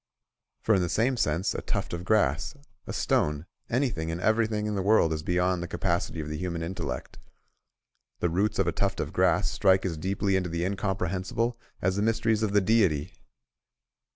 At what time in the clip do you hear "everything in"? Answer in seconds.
4.19-4.73